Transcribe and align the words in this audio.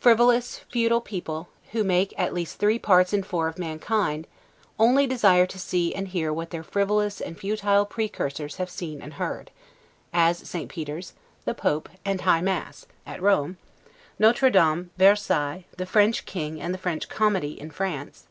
Frivolous, 0.00 0.58
futile 0.70 1.00
people, 1.00 1.48
who 1.70 1.82
make 1.82 2.12
at 2.18 2.34
least 2.34 2.58
three 2.58 2.78
parts 2.78 3.14
in 3.14 3.22
four 3.22 3.48
of 3.48 3.58
mankind, 3.58 4.26
only 4.78 5.06
desire 5.06 5.46
to 5.46 5.58
see 5.58 5.94
and 5.94 6.08
hear 6.08 6.30
what 6.30 6.50
their 6.50 6.62
frivolous 6.62 7.22
and 7.22 7.38
futile 7.38 7.86
precursors 7.86 8.56
have 8.56 8.68
seen 8.68 9.00
and 9.00 9.14
heard: 9.14 9.50
as 10.12 10.36
St. 10.36 10.68
Peter's, 10.70 11.14
the 11.46 11.54
Pope, 11.54 11.88
and 12.04 12.20
High 12.20 12.42
Mass, 12.42 12.84
at 13.06 13.22
Rome; 13.22 13.56
Notre 14.18 14.50
Dame, 14.50 14.90
Versailles, 14.98 15.64
the 15.78 15.86
French 15.86 16.26
King, 16.26 16.60
and 16.60 16.74
the 16.74 16.78
French 16.78 17.08
Comedy, 17.08 17.58
in 17.58 17.70
France. 17.70 18.26